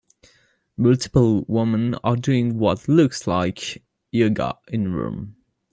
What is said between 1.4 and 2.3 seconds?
women are